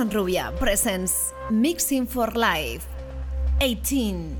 [0.00, 2.86] Alison Rubia presents Mixing for Life
[3.60, 4.39] 18.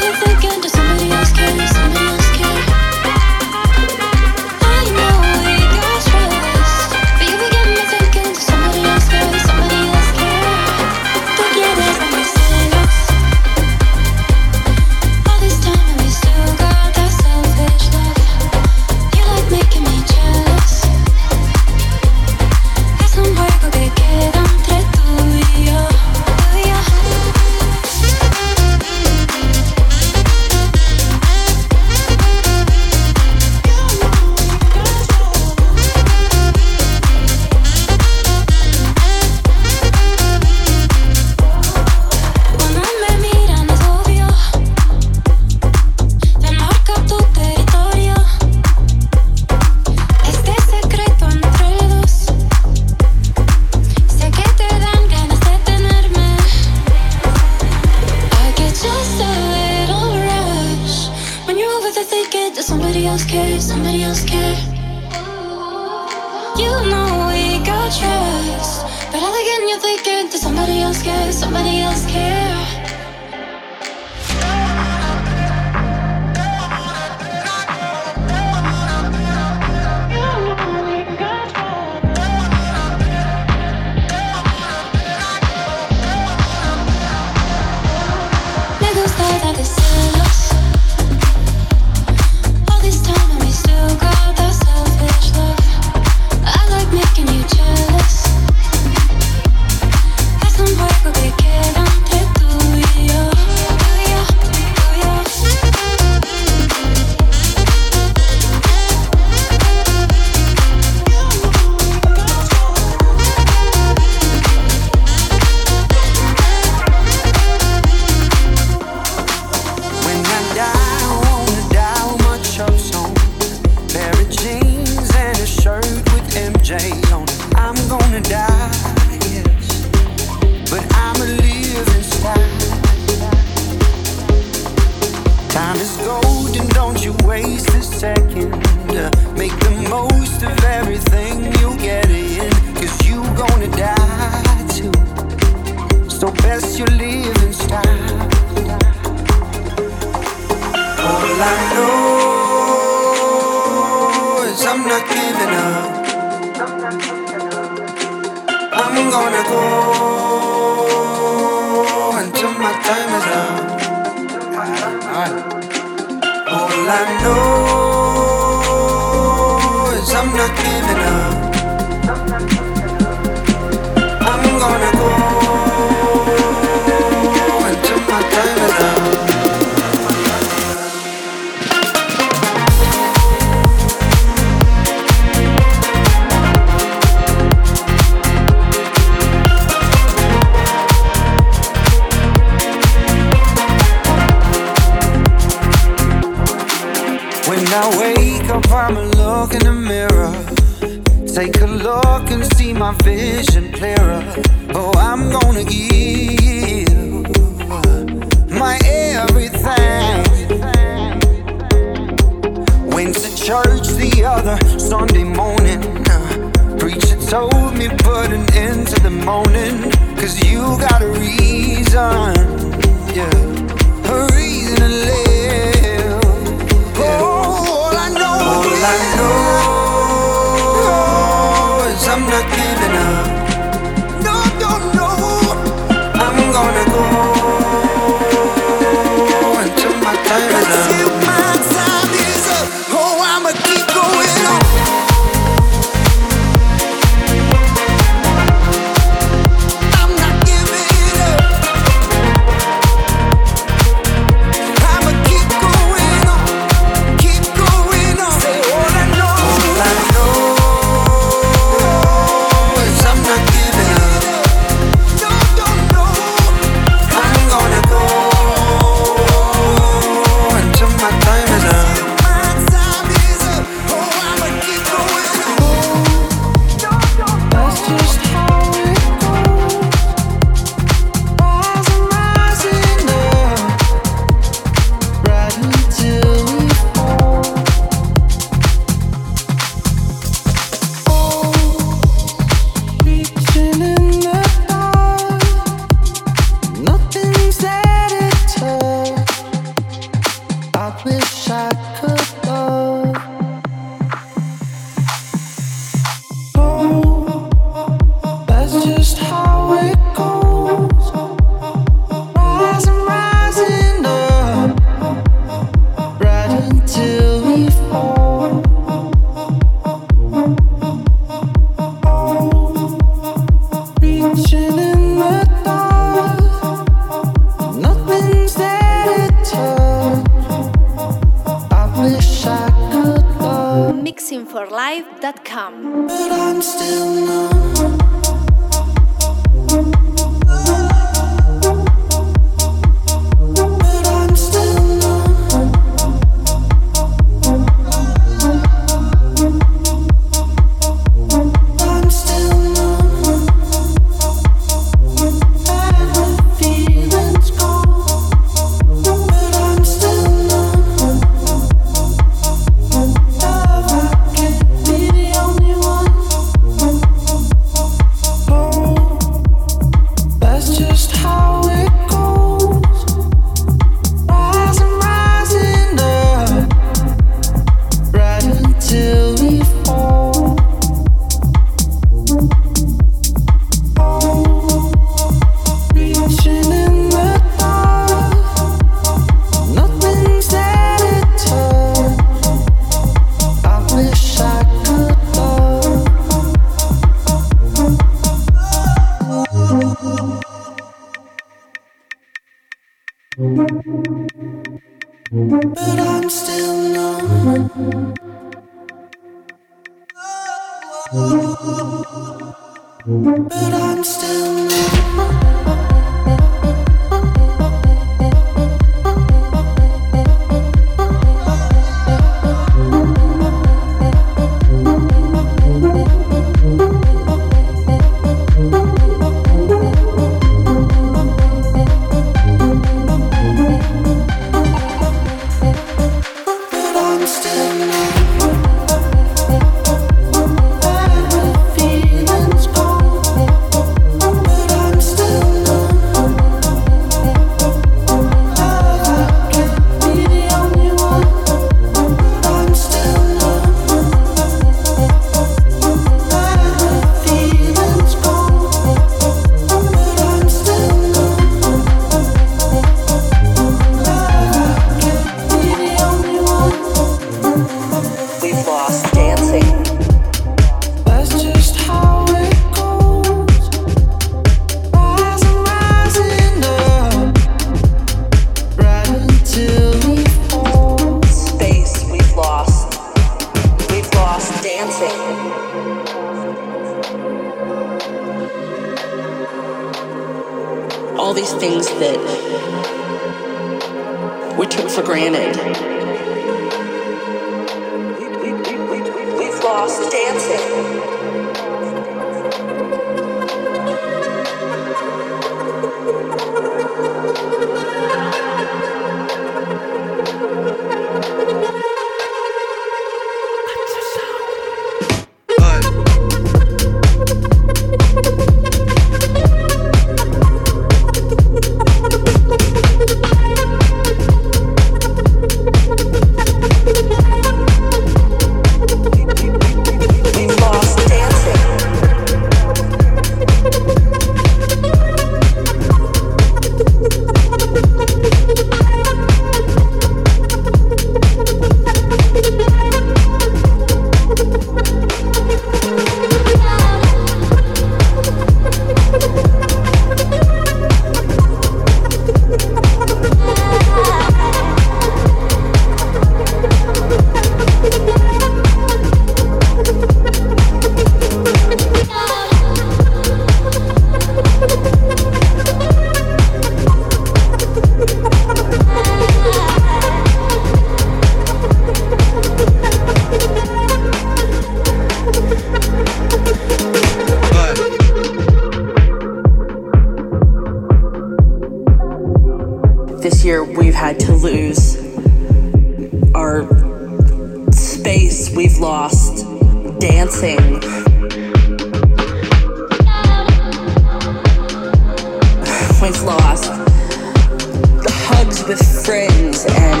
[599.30, 600.00] friends and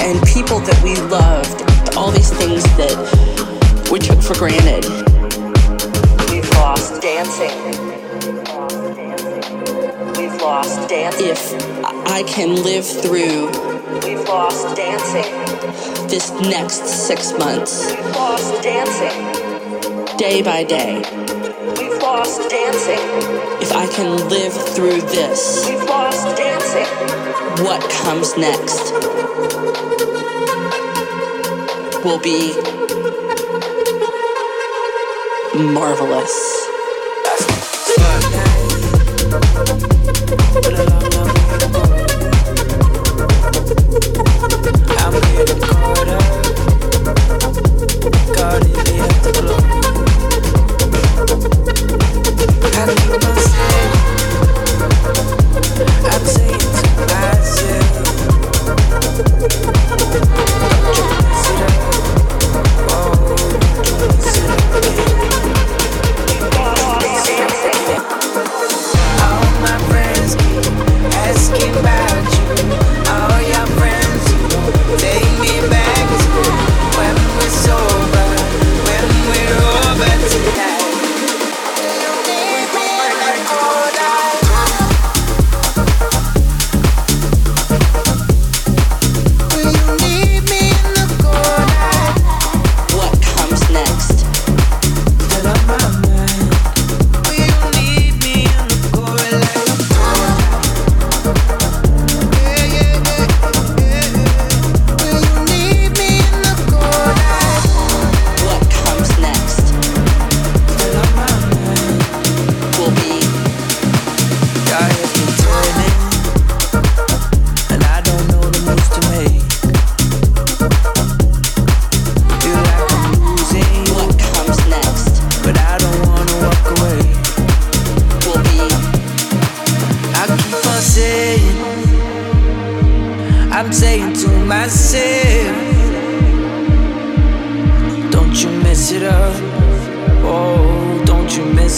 [0.00, 2.96] and people that we loved, all these things that
[3.90, 4.84] we took for granted.
[6.30, 7.56] We've lost dancing.
[10.16, 11.26] We've lost dancing.
[11.26, 13.72] If I can live through
[14.04, 16.08] We've lost dancing.
[16.08, 17.90] This next six months.
[17.90, 20.16] We've lost dancing.
[20.16, 20.96] Day by day.
[21.78, 22.98] We've lost dancing.
[23.60, 25.68] If I can live through this.
[25.68, 27.21] We've lost dancing
[27.60, 28.92] what comes next
[32.04, 32.54] will be
[35.54, 36.62] marvelous.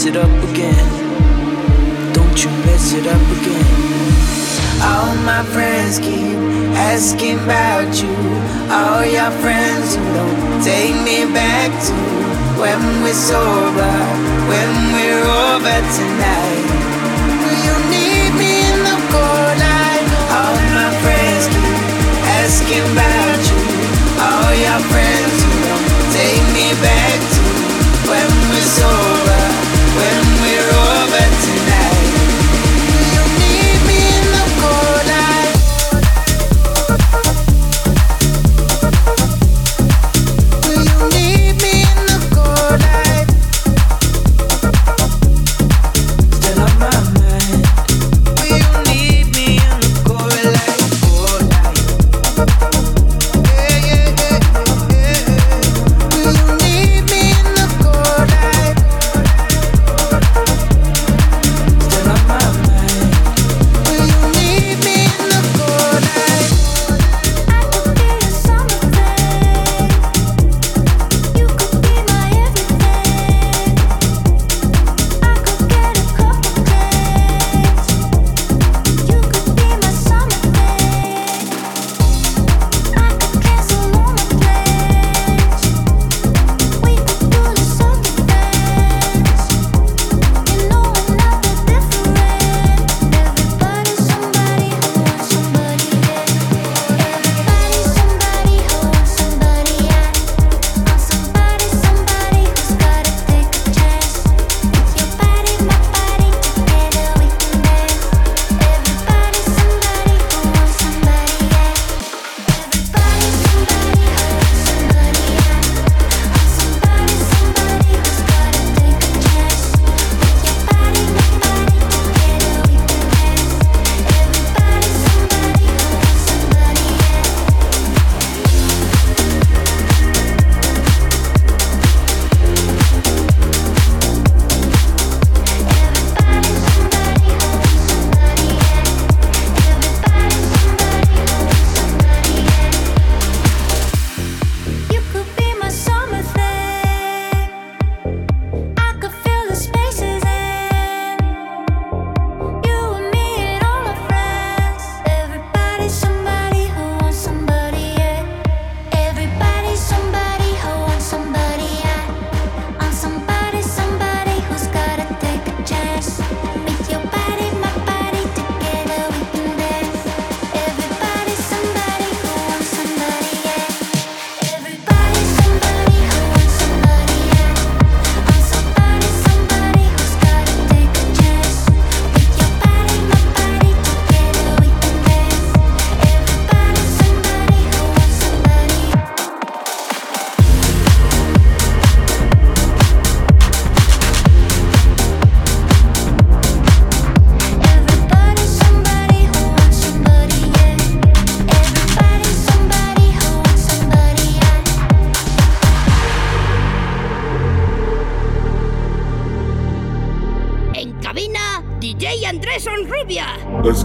[0.05, 2.13] mess it up again.
[2.13, 3.65] Don't you mess it up again.
[4.83, 6.37] All my friends keep
[6.77, 8.15] asking about you.
[8.71, 11.95] All your friends, who don't take me back to
[12.61, 13.95] when we're sober,
[14.51, 16.64] when we're over tonight.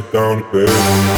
[0.00, 1.09] get down to bed.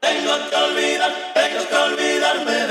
[0.00, 2.61] tengo que olvidar, tengo que olvidarme.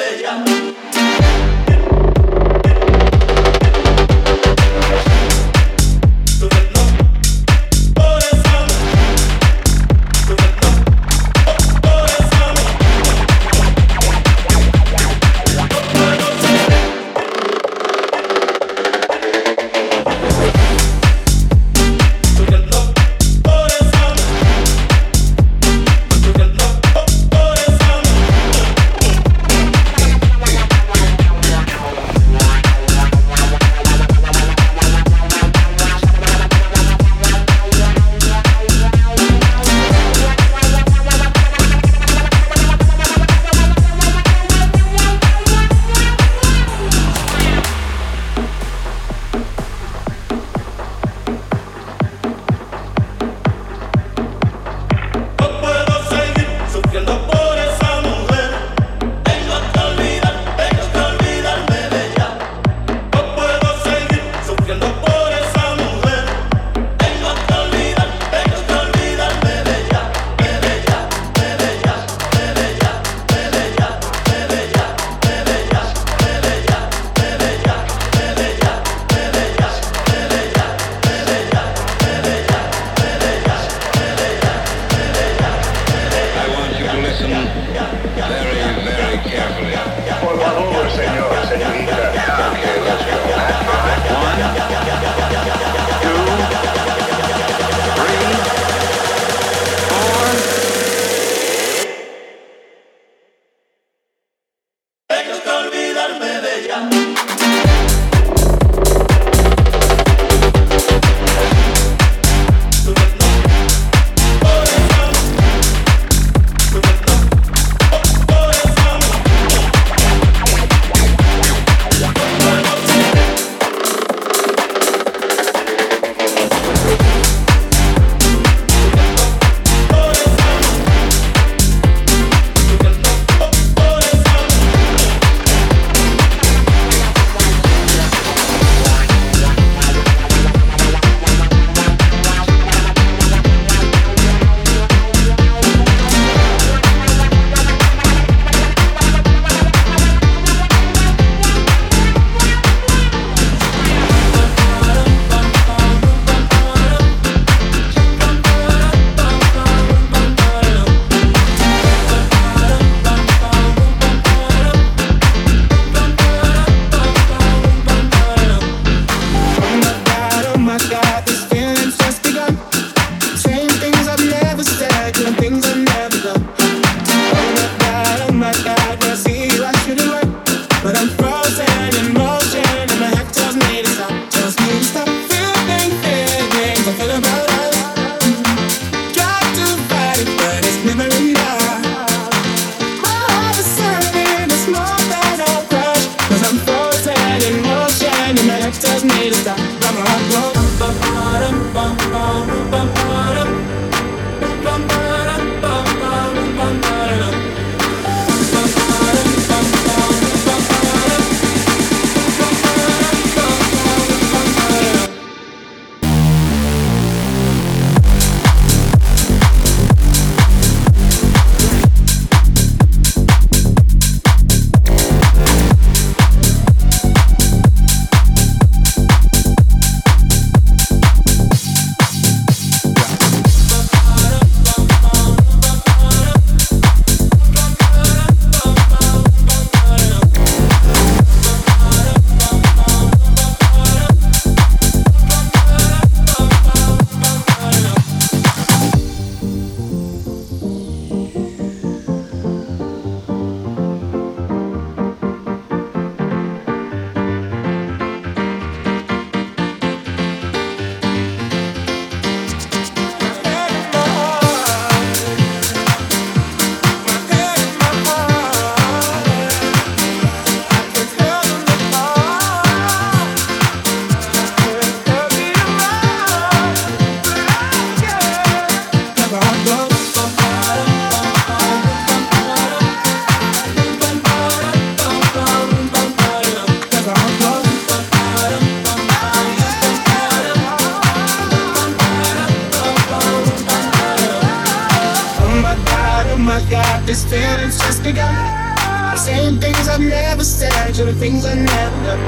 [301.32, 302.20] things are random.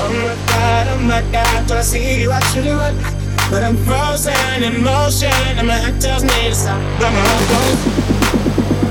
[0.00, 2.32] Oh my god, oh my god, do I see you?
[2.32, 2.76] I should do.
[3.50, 6.80] But I'm frozen in motion, and my head tells me to stop.
[6.98, 7.78] But my heart goes,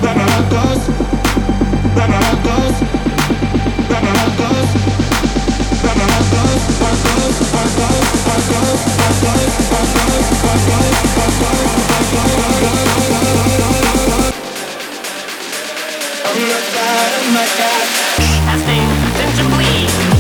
[0.02, 0.82] but my heart goes,
[1.98, 2.76] but my heart goes,
[3.92, 4.72] but my heart goes.
[5.84, 6.62] But my heart goes.
[16.30, 17.88] Oh my god, oh my god.
[18.50, 18.97] I think
[19.38, 20.17] such a week.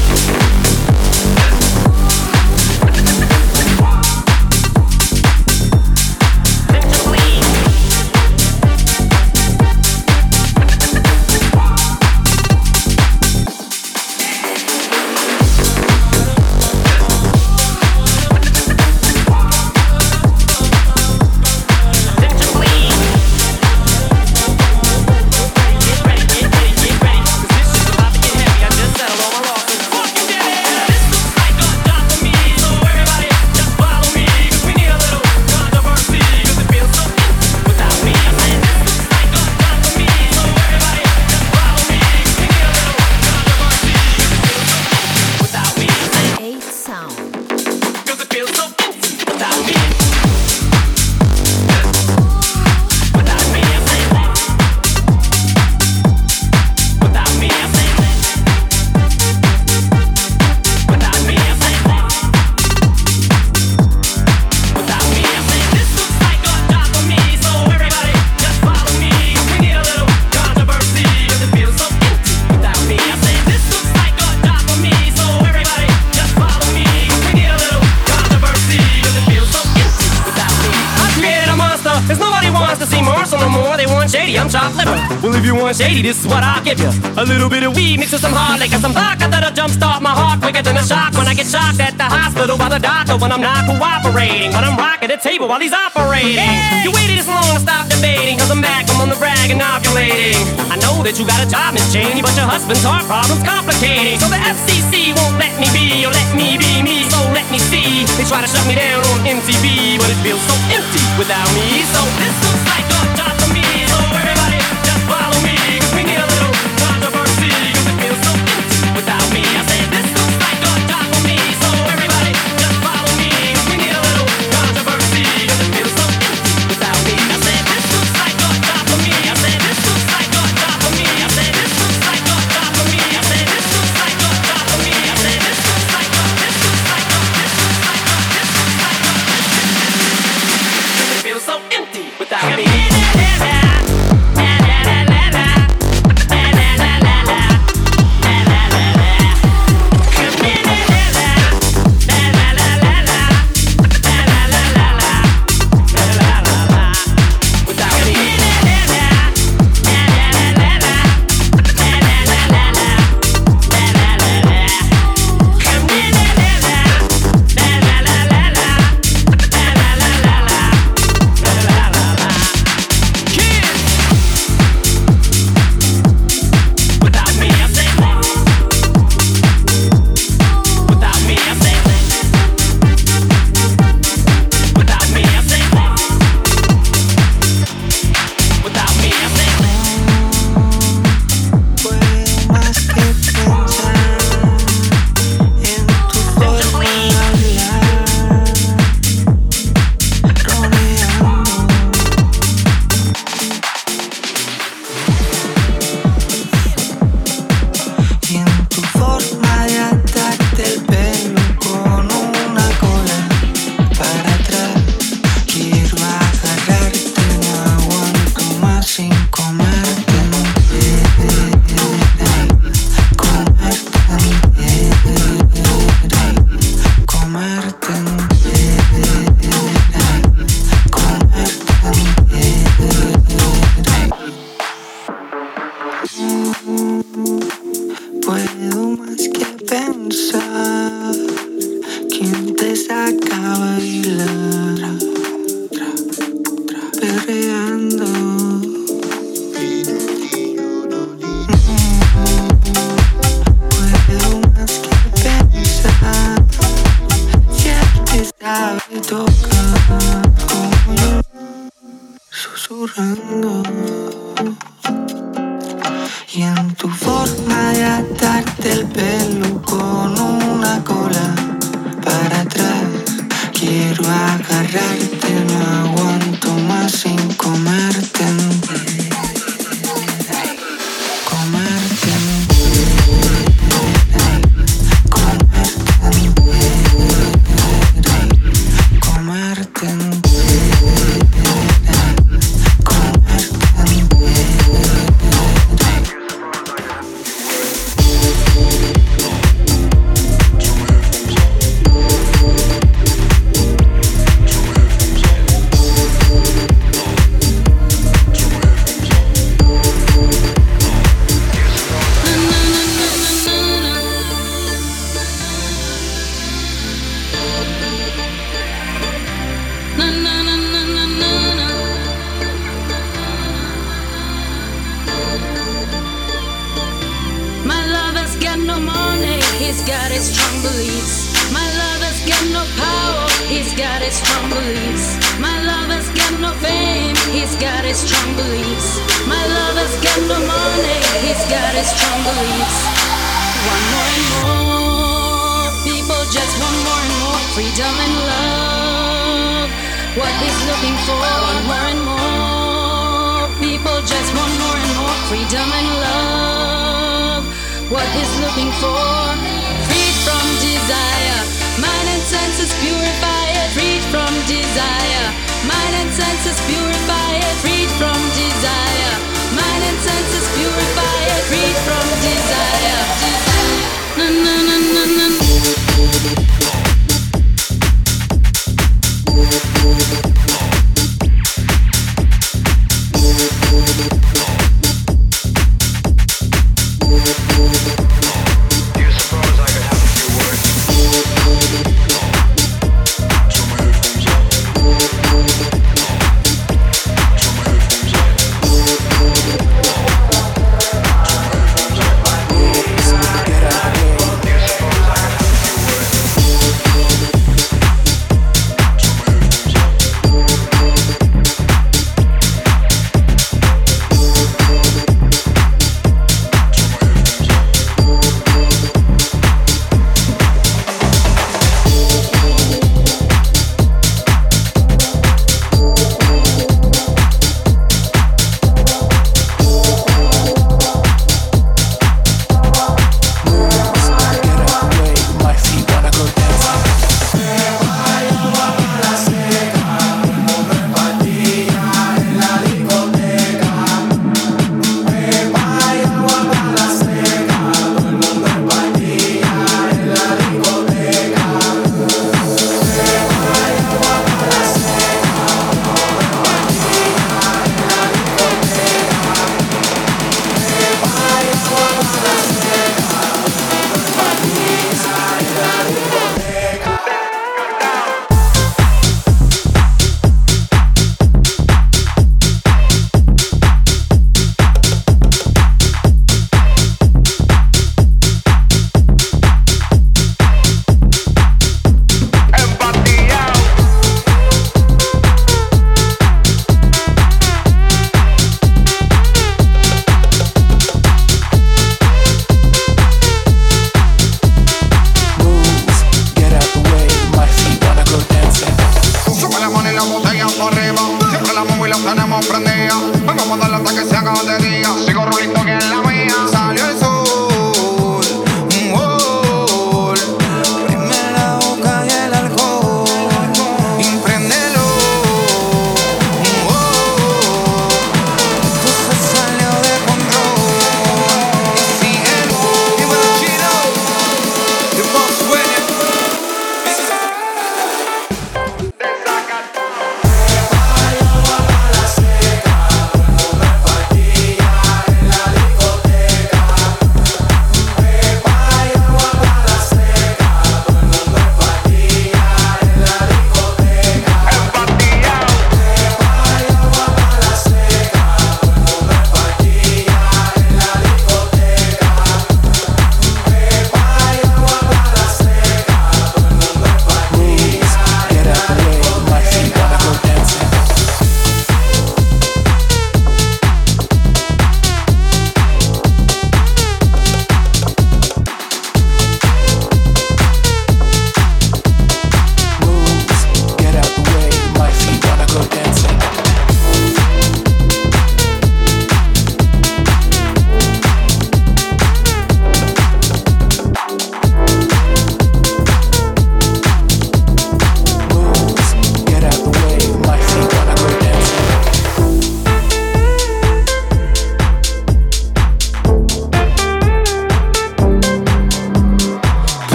[91.97, 94.51] at the hospital by the doctor when I'm not cooperating.
[94.51, 96.37] But I'm rocking the table while he's operating.
[96.37, 96.85] Hey!
[96.85, 99.57] You waited this long to stop debating, cause I'm back, I'm on the rag and.
[99.57, 104.21] I know that you got a job, Miss Cheney, but your husband's heart problem's complicating.
[104.21, 107.57] So the FCC won't let me be, or let me be me, so let me
[107.57, 108.05] see.
[108.13, 111.81] They try to shut me down on MTV, but it feels so empty without me.
[111.89, 112.56] So this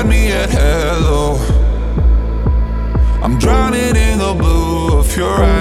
[0.00, 1.36] find me at hello.
[3.22, 5.59] I'm drowning in the blue of your eyes.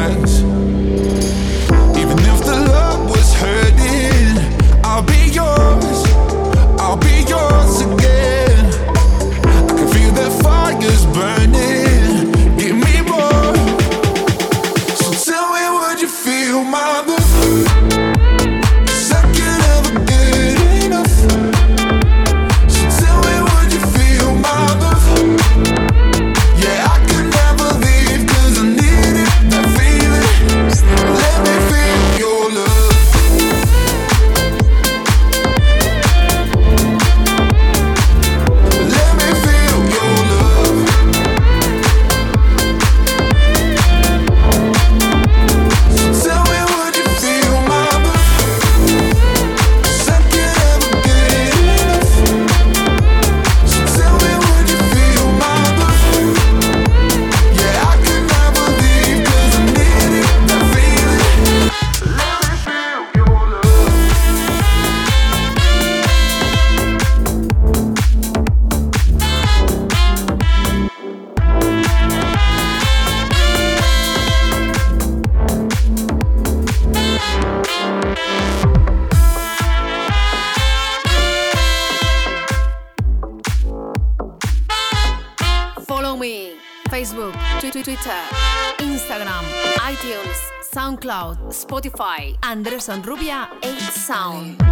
[92.49, 94.68] Anderson Rubia 8 Sound.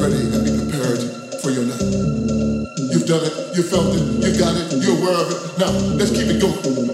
[0.00, 1.00] ready and prepared
[1.42, 1.82] for your night.
[2.90, 5.58] You've done it, you felt it, you got it, you're aware of it.
[5.58, 6.89] Now, let's keep it going.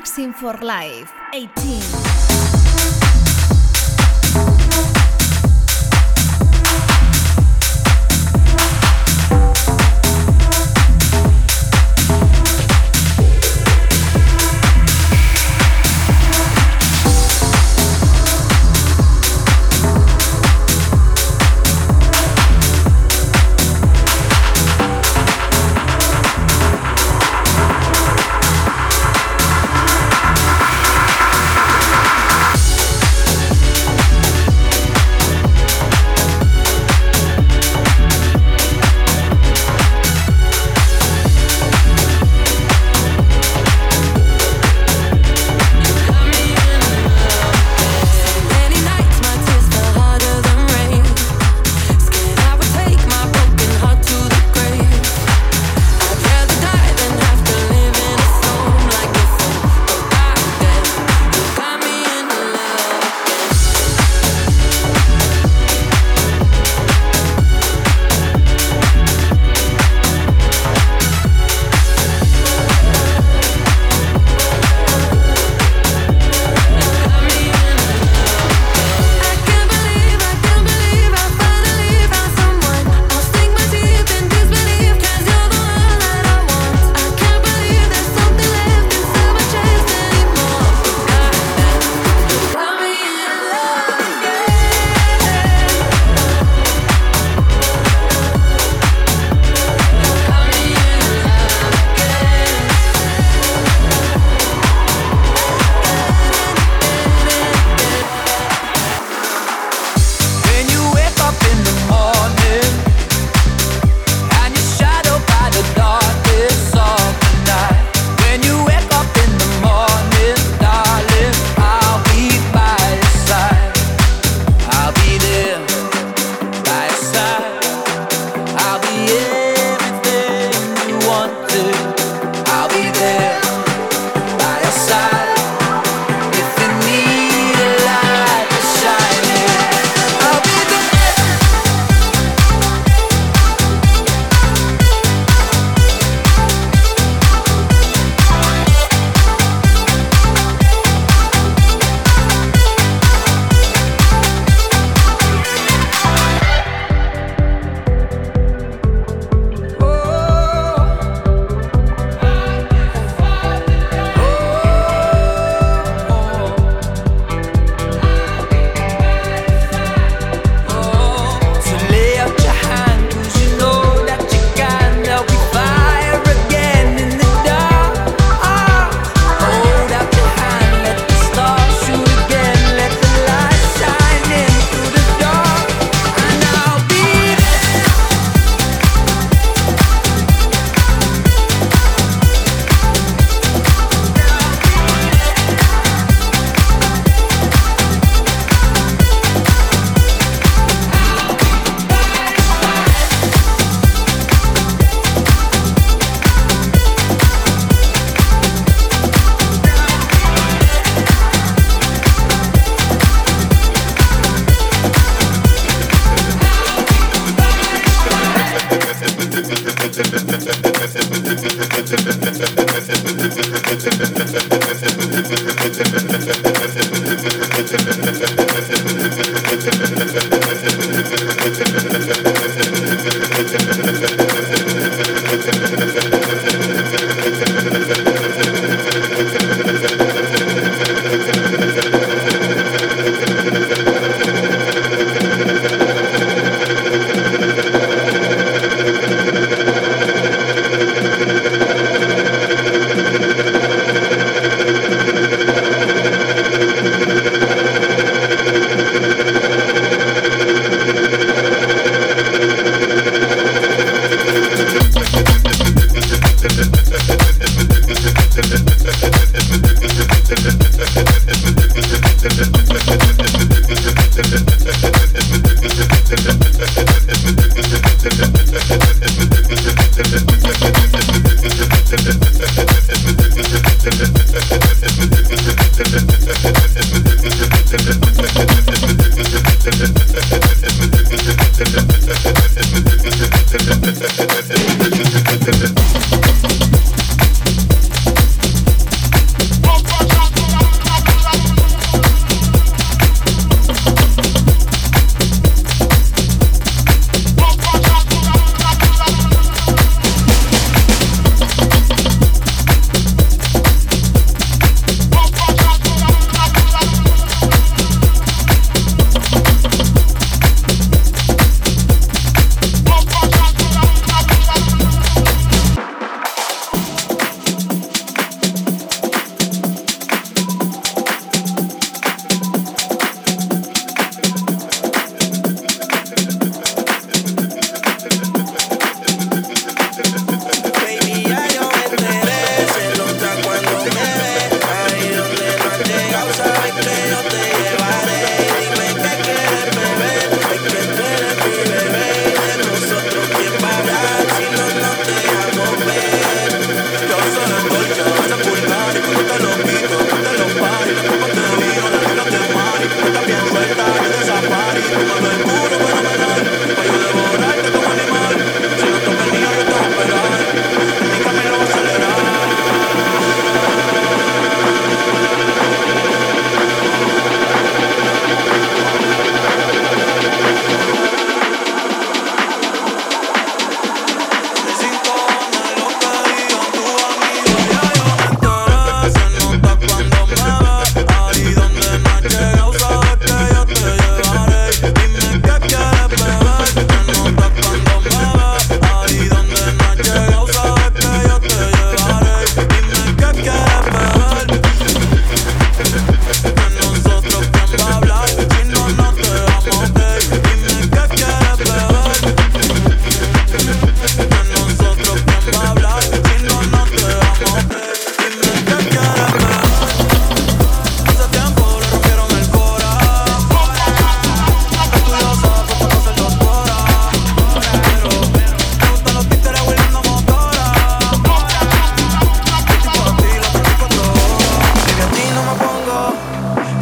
[0.00, 2.09] Mixing for Life 18.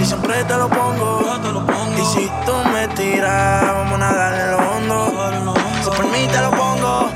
[0.09, 1.20] siempre te lo pongo.
[1.42, 1.98] Te lo pongo.
[1.98, 5.54] Y si tú me tiras, vamos a nadar en lo hondo.
[5.84, 7.11] Si por mí te lo pongo,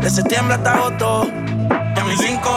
[0.00, 1.28] de septiembre hasta agosto.
[1.96, 2.50] Y a mis cinco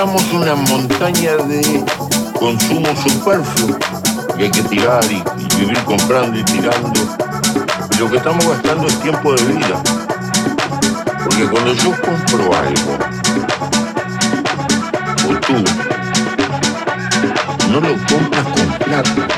[0.00, 1.84] Inventamos una montaña de
[2.38, 3.76] consumo superfluo
[4.34, 5.22] que hay que tirar y,
[5.58, 7.00] vivir comprando y tirando.
[7.98, 9.82] Lo que estamos gastando es tiempo de vida.
[11.22, 12.98] Porque cuando yo compro algo,
[15.28, 15.64] o tú,
[17.70, 19.28] no lo compras con plata,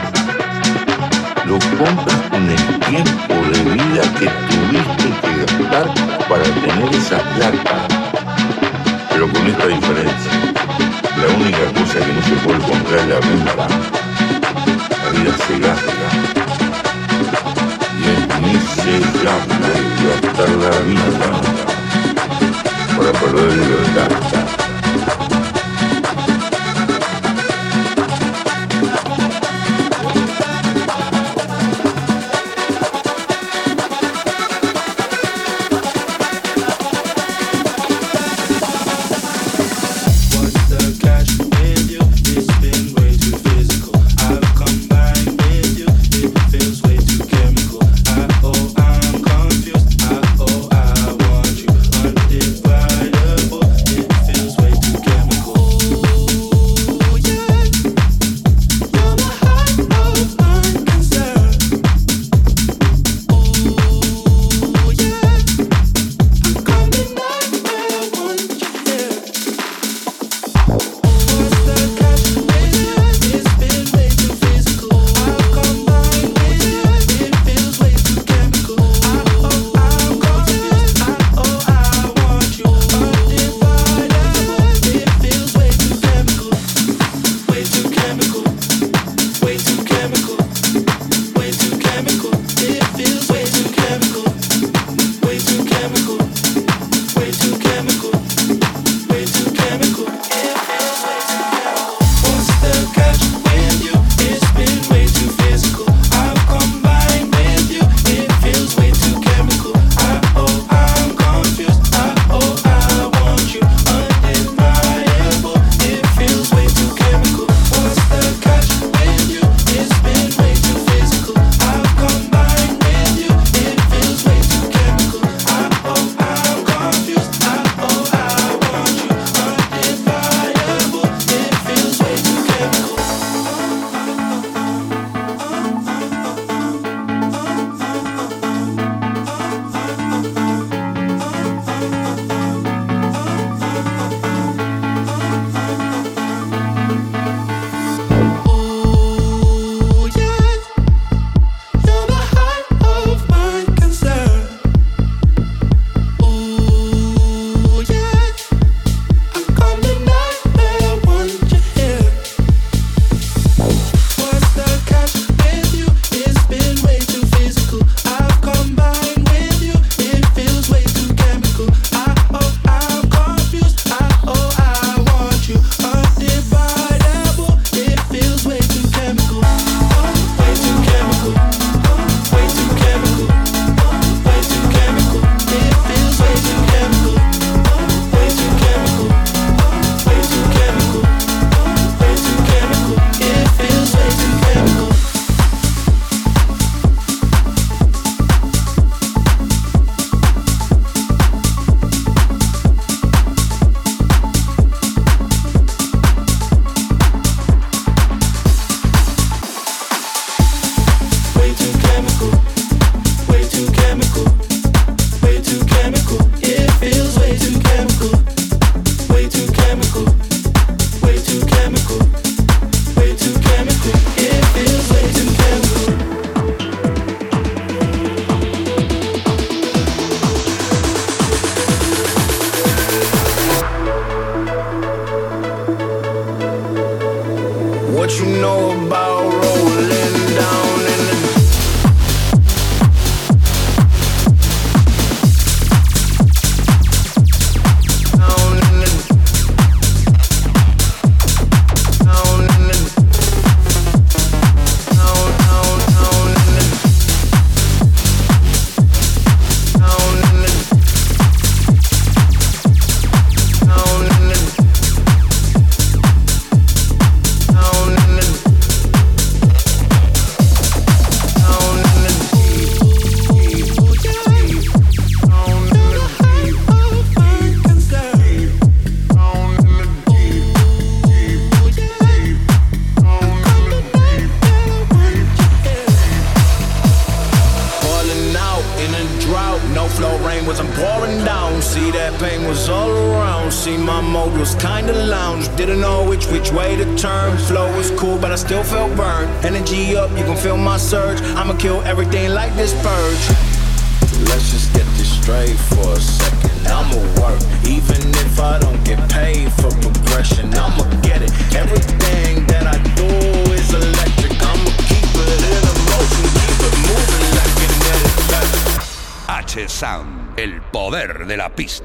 [1.44, 5.92] lo compras con el tiempo de vida que tuviste que gastar
[6.28, 8.01] para tener esa plata.
[9.22, 10.32] Pero con esta diferencia,
[11.16, 13.54] la única cosa que no se puede comprar es la vida.
[15.00, 16.06] La vida se gasta.
[18.00, 21.30] Y es miserable gastar la vida
[22.96, 24.10] para perder libertad.
[24.32, 24.71] What's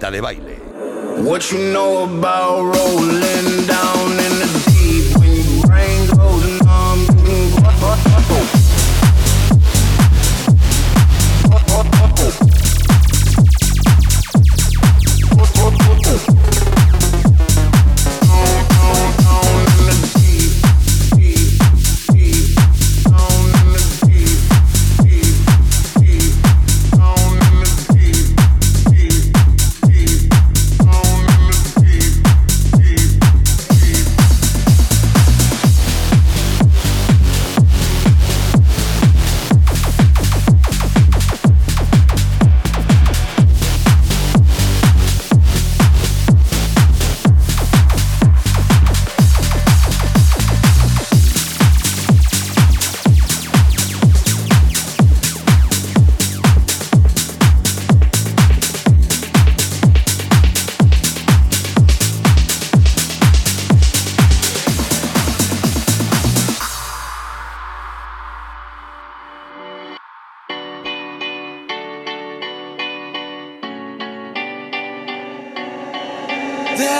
[0.08, 0.58] pista de baile.
[1.24, 2.37] What you know about